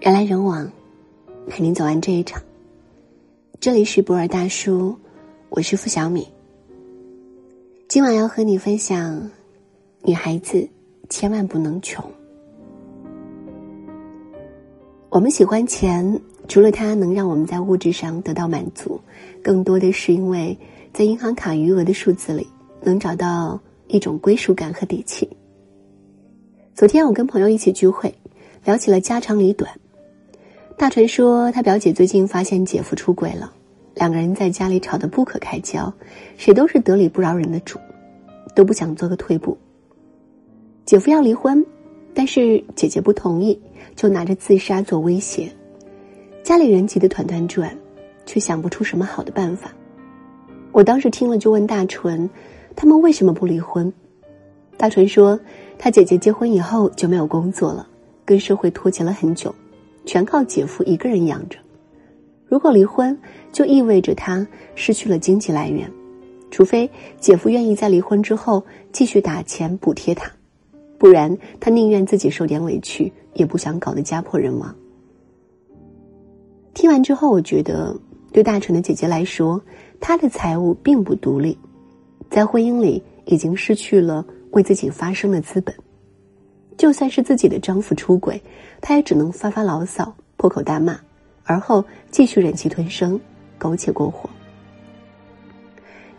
[0.00, 0.72] 人来人往，
[1.46, 2.42] 陪你走完这一场。
[3.60, 4.96] 这里是博尔大叔，
[5.50, 6.26] 我是付小米。
[7.86, 9.30] 今晚要和你分享，
[10.02, 10.66] 女孩子
[11.10, 12.02] 千万不能穷。
[15.10, 18.98] 我们喜欢钱，除了它能让我们在物质上得到满足，
[19.42, 20.56] 更多的是因为
[20.94, 22.48] 在银行卡余额的数字里
[22.80, 25.28] 能找到一种归属感和底气。
[26.74, 28.14] 昨天我跟朋友一起聚会，
[28.64, 29.70] 聊起了家长里短。
[30.80, 33.52] 大锤说他表姐最近发现姐夫出轨了，
[33.94, 35.92] 两个人在家里吵得不可开交，
[36.38, 37.78] 谁都是得理不饶人的主，
[38.54, 39.58] 都不想做个退步。
[40.86, 41.62] 姐夫要离婚，
[42.14, 43.60] 但是姐姐不同意。
[43.94, 45.52] 就拿着自杀做威胁，
[46.42, 47.76] 家里人急得团团转，
[48.24, 49.70] 却想不出什么好的办法。
[50.72, 52.30] 我当时听了就问大纯
[52.74, 53.92] ：“他们为什么不离婚？”
[54.78, 55.38] 大纯说
[55.78, 57.86] ：“他姐姐结婚以后就没有工作了，
[58.24, 59.54] 跟社会脱节了很久，
[60.04, 61.58] 全靠姐夫一个人养着。
[62.46, 63.16] 如果离婚，
[63.52, 65.90] 就意味着他失去了经济来源，
[66.50, 70.30] 除非姐夫愿意在离婚之后继续打钱补贴他。”
[70.98, 74.74] 不然，他宁愿自己受点委屈，也不想搞得家破人亡。
[76.74, 77.98] 听完之后，我觉得
[78.32, 79.62] 对大成的姐姐来说，
[79.98, 81.56] 她的财务并不独立，
[82.28, 85.74] 在婚姻里已经失去了为自己发声的资本。
[86.80, 88.40] 就算是自己的丈夫出轨，
[88.80, 90.98] 她也只能发发牢骚、破口大骂，
[91.44, 93.20] 而后继续忍气吞声、
[93.58, 94.30] 苟且过活。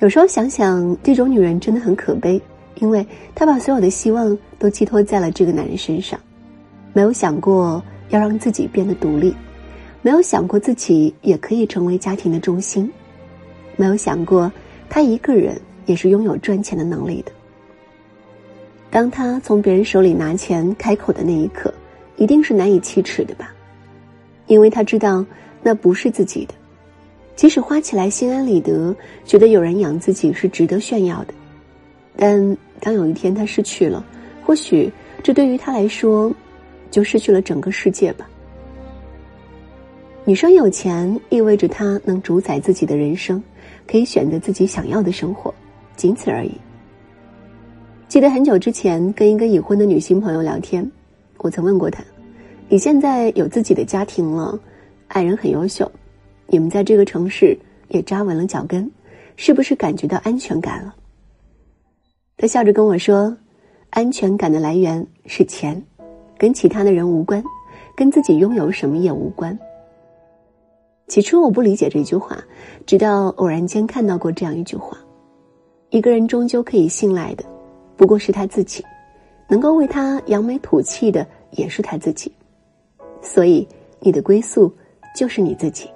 [0.00, 2.38] 有时候想想，这种女人真的很可悲。
[2.74, 6.20] 因为她把所有的希望都寄托在了这个男人身上，
[6.92, 9.34] 没有想过要让自己变得独立，
[10.02, 12.92] 没有想过自己也可以成为家庭的中心，
[13.76, 14.52] 没有想过
[14.90, 17.32] 她一个人也是拥有赚钱的能力的。
[18.90, 21.72] 当他从别人手里拿钱开口的那一刻，
[22.16, 23.54] 一定是难以启齿的吧？
[24.46, 25.24] 因为他知道
[25.62, 26.54] 那不是自己的，
[27.36, 28.94] 即使花起来心安理得，
[29.24, 31.34] 觉得有人养自己是值得炫耀的。
[32.16, 34.04] 但当有一天他失去了，
[34.44, 36.32] 或许这对于他来说，
[36.90, 38.28] 就失去了整个世界吧。
[40.24, 43.42] 女生有钱意味着她能主宰自己的人生，
[43.86, 45.54] 可以选择自己想要的生活，
[45.96, 46.52] 仅此而已。
[48.10, 50.84] 记得很久之前跟一个已婚的女性朋友聊天，
[51.38, 52.02] 我曾问过她
[52.68, 54.58] ：“你现在有自己的家庭了，
[55.06, 55.88] 爱人很优秀，
[56.48, 57.56] 你们在这个城市
[57.86, 58.90] 也扎稳了脚跟，
[59.36, 60.92] 是不是感觉到安全感了？”
[62.36, 63.36] 他笑着跟我说
[63.90, 65.80] ：“安全感的来源是钱，
[66.36, 67.40] 跟其他的人无关，
[67.94, 69.56] 跟自己拥有什么也无关。”
[71.06, 72.36] 起初我不理解这句话，
[72.86, 74.98] 直到偶然间看到过这样一句话
[75.90, 77.44] ：“一个人终究可以信赖的，
[78.00, 78.82] 不过是他自己；
[79.46, 82.32] 能够为他扬眉吐气的，也是他自己。
[83.20, 83.68] 所以，
[84.00, 84.72] 你的归宿
[85.14, 85.86] 就是你自己。”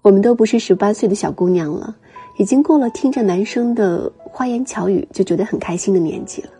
[0.00, 1.94] 我们都不是十八岁的小姑娘了。
[2.38, 6.50] 已经过了听着男生的花言巧语就觉得很开心的年纪了，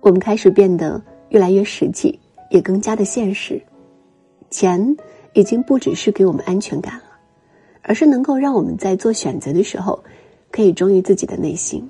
[0.00, 2.20] 我们开始变得越来越实际，
[2.50, 3.58] 也更加的现实。
[4.50, 4.94] 钱
[5.32, 7.04] 已经不只是给我们安全感了，
[7.80, 9.98] 而是能够让我们在做选择的时候，
[10.50, 11.88] 可以忠于自己的内心。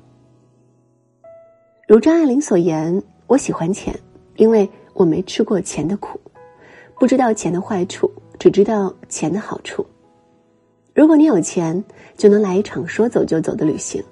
[1.93, 3.95] 如张爱玲所言：“我喜欢钱，
[4.37, 6.19] 因为我没吃过钱的苦，
[6.99, 9.85] 不知道钱的坏处，只知道钱的好处。”
[10.97, 11.85] 如果你有钱，
[12.17, 14.03] 就能来一场说走就走的旅行，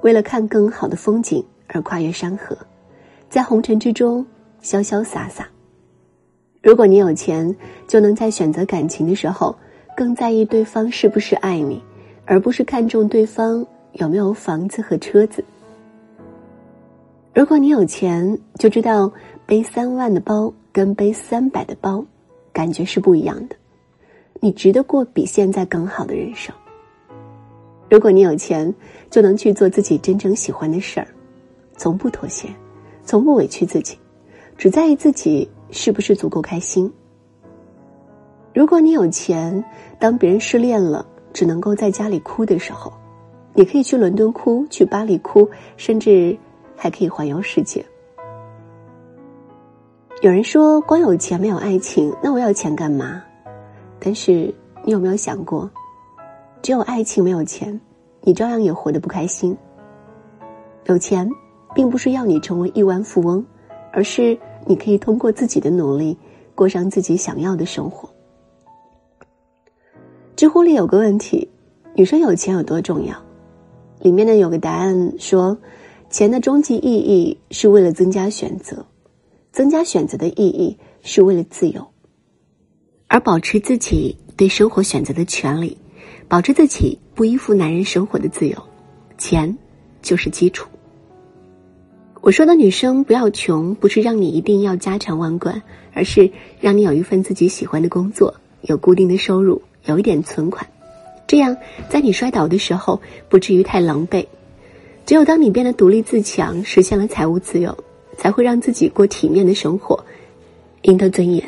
[0.00, 2.58] 为了看更好的风景而跨越山河，
[3.30, 4.26] 在红尘之中
[4.60, 5.48] 潇潇洒洒。
[6.60, 7.54] 如果你有钱，
[7.86, 9.56] 就能在选择感情的时候
[9.96, 11.80] 更在意对方是不是爱你，
[12.24, 15.44] 而不是看重对方有没有房子和车子。
[17.34, 19.12] 如果你有钱，就知道
[19.46, 22.04] 背三万的包跟背三百的包，
[22.52, 23.56] 感觉是不一样的。
[24.40, 26.54] 你值得过比现在更好的人生。
[27.90, 28.72] 如果你有钱，
[29.10, 31.06] 就能去做自己真正喜欢的事儿，
[31.76, 32.48] 从不妥协，
[33.04, 33.96] 从不委屈自己，
[34.56, 36.92] 只在意自己是不是足够开心。
[38.52, 39.64] 如果你有钱，
[39.98, 42.92] 当别人失恋了，只能够在家里哭的时候，
[43.54, 46.36] 你可以去伦敦哭，去巴黎哭，甚至
[46.78, 47.84] 还可以环游世界。
[50.22, 53.22] 有人说，光有钱没有爱情，那我要钱干嘛？
[54.00, 54.54] 但是，
[54.84, 55.68] 你有没有想过，
[56.62, 57.78] 只有爱情没有钱，
[58.22, 59.56] 你照样也活得不开心。
[60.86, 61.28] 有钱，
[61.74, 63.44] 并不是要你成为亿万富翁，
[63.92, 66.16] 而是你可以通过自己的努力，
[66.54, 68.08] 过上自己想要的生活。
[70.34, 71.48] 知乎里有个问题：
[71.94, 73.14] 女生有钱有多重要？
[74.00, 75.56] 里面呢有个答案说，
[76.10, 78.86] 钱的终极意义是为了增加选择。
[79.50, 81.88] 增加选择的意义是为了自由，
[83.08, 85.78] 而保持自己对生活选择的权利，
[86.28, 88.62] 保持自己不依附男人生活的自由，
[89.16, 89.56] 钱
[90.00, 90.68] 就是基础。
[92.20, 95.62] 我说的女生不要穷，不是让你一定要家产万贯，
[95.92, 96.30] 而是
[96.60, 100.68] 让你有一份自己喜欢的工作，有固定的收入，有一点存款，
[101.26, 101.56] 这样
[101.88, 104.26] 在你摔倒的时候不至于太狼狈。
[105.08, 107.74] 只有当你变得独立自强，实现了财务自由，
[108.18, 109.98] 才会让自己过体面的生活，
[110.82, 111.42] 赢得尊严。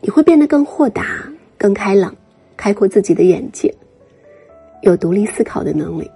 [0.00, 2.16] 你会变得更豁达、更开朗，
[2.56, 3.70] 开阔自己的眼界，
[4.80, 6.10] 有独立思考的能力。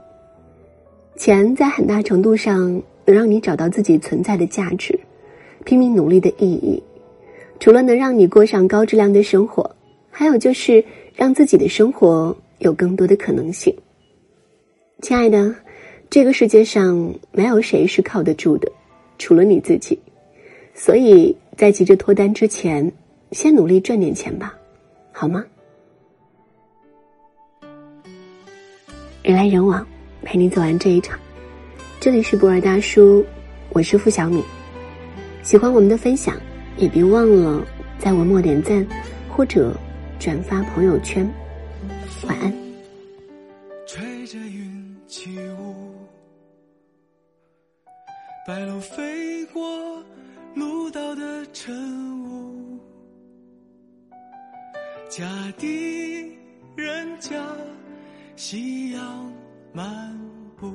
[1.16, 2.82] 钱在很大程度上。
[3.06, 4.96] 能让你找到自己存在的价值，
[5.64, 6.80] 拼命努力的意义，
[7.58, 9.68] 除了能让你过上高质量的生活，
[10.10, 10.84] 还有就是
[11.16, 13.74] 让自己的生活有更多的可能性。
[15.02, 15.52] 亲爱的，
[16.10, 18.70] 这个世界上没有谁是靠得住的，
[19.16, 19.96] 除了你自己。
[20.74, 22.92] 所以在急着脱单之前，
[23.30, 24.52] 先努力赚点钱吧，
[25.12, 25.44] 好吗？
[29.22, 29.86] 人来人往，
[30.24, 31.16] 陪你走完这一场。
[32.00, 33.24] 这里是博尔大叔，
[33.68, 34.42] 我是付小米。
[35.44, 36.34] 喜欢我们的分享，
[36.76, 37.64] 也别忘了
[38.00, 38.84] 在文末点赞
[39.28, 39.72] 或者
[40.18, 41.24] 转发朋友圈。
[42.26, 42.69] 晚安。
[48.96, 50.04] 飞过
[50.54, 52.78] 路道的晨雾，
[55.08, 55.26] 家
[55.56, 56.38] 的
[56.74, 57.40] 人家，
[58.34, 59.32] 夕阳
[59.72, 60.18] 漫
[60.56, 60.72] 步。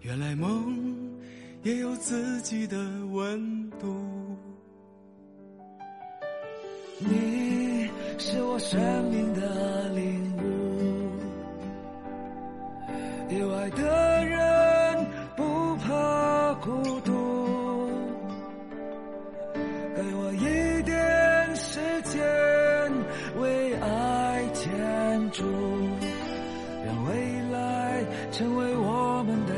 [0.00, 1.14] 原来梦
[1.62, 2.76] 也有自己的
[3.12, 3.86] 温度。
[6.98, 8.80] 你是我生
[9.10, 10.40] 命的领悟，
[13.38, 14.23] 有爱的
[16.64, 16.70] 孤
[17.00, 17.12] 独，
[19.94, 22.24] 给我一点时间
[23.38, 25.44] 为爱建筑，
[26.86, 27.12] 让未
[27.52, 28.02] 来
[28.32, 29.52] 成为我们的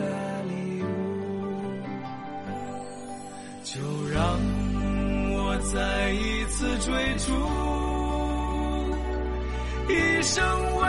[0.48, 0.84] 礼物。
[3.62, 3.80] 就
[4.12, 4.20] 让
[5.30, 7.30] 我再一次追逐，
[9.92, 10.44] 一生
[10.78, 10.88] 为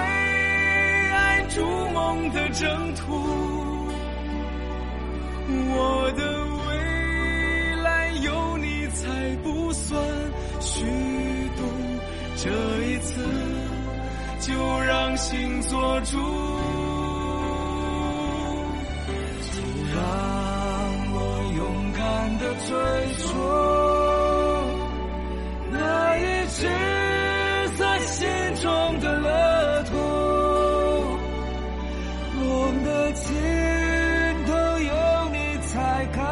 [1.11, 1.61] 爱筑
[1.93, 3.66] 梦的征途。
[5.49, 6.21] 我的
[6.67, 10.03] 未来有你才不算
[10.59, 10.83] 虚
[11.55, 11.63] 度，
[12.35, 12.49] 这
[12.83, 13.23] 一次
[14.41, 16.17] 就让心做主。
[19.49, 19.61] 就
[19.93, 19.99] 让
[21.13, 21.17] 我
[21.55, 21.59] 勇
[21.93, 22.69] 敢的追
[23.23, 23.27] 逐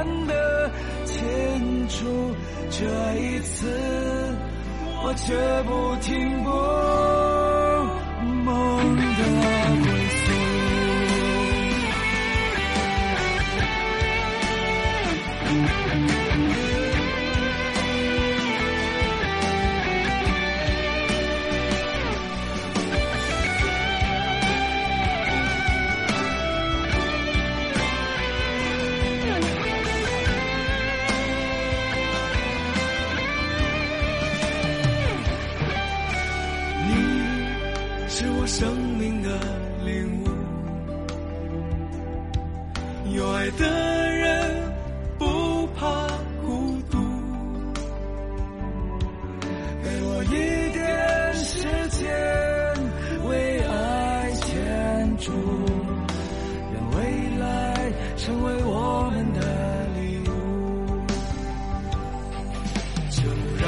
[0.06, 0.72] 才看得
[1.06, 2.36] 清楚。
[2.70, 2.86] 这
[3.20, 3.68] 一次，
[5.04, 6.50] 我绝不停步，
[8.44, 9.02] 梦的
[43.16, 44.74] 有爱的人
[45.18, 45.26] 不
[45.68, 46.06] 怕
[46.46, 46.98] 孤独，
[49.82, 50.30] 给我一
[50.74, 52.04] 点时间
[53.30, 55.32] 为爱牵住，
[56.74, 57.00] 让未
[57.40, 57.46] 来
[58.18, 59.40] 成为我们的
[59.96, 60.30] 礼物，
[63.12, 63.24] 就
[63.62, 63.66] 让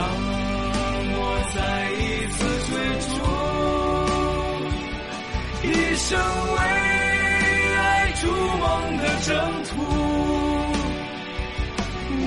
[1.13, 1.17] 我
[1.55, 1.57] 再
[1.93, 2.37] 一次
[2.67, 2.75] 追
[3.07, 3.15] 逐。
[5.63, 6.57] 一生为
[9.23, 9.75] 征途，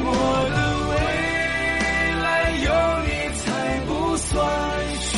[0.03, 0.07] 我
[0.51, 0.57] 的
[0.91, 0.93] 未
[2.21, 2.27] 来
[2.67, 2.69] 有
[3.07, 3.43] 你才
[3.87, 4.29] 不算
[5.01, 5.09] 虚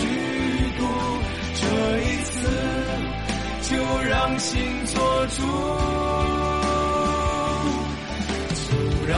[0.79, 0.81] 度。
[1.55, 1.63] 这
[2.01, 2.33] 一次，
[3.63, 3.71] 就
[4.09, 4.51] 让心
[4.87, 5.41] 做主，
[8.55, 8.63] 就
[9.09, 9.17] 让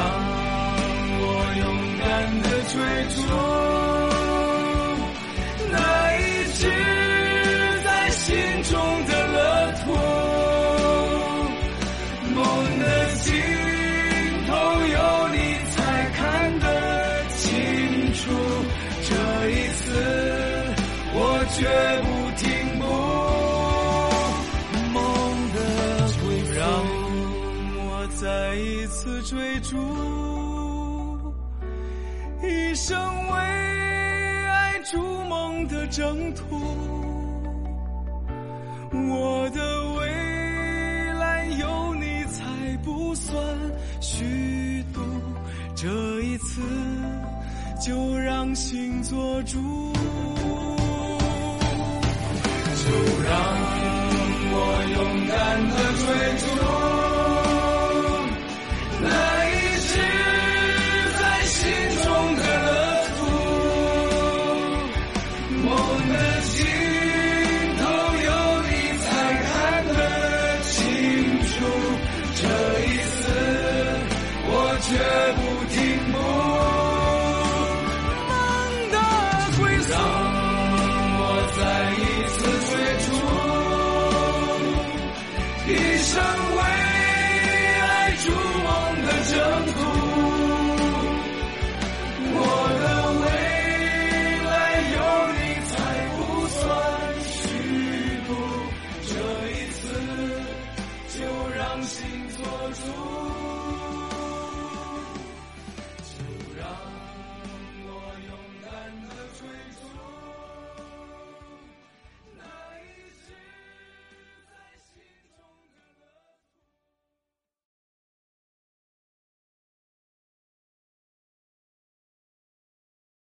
[32.87, 33.39] 生为
[34.47, 36.45] 爱筑梦的征途，
[38.93, 43.43] 我的未来有你才不算
[44.03, 45.01] 虚度。
[45.75, 45.89] 这
[46.21, 46.61] 一次，
[47.81, 49.59] 就让心做主，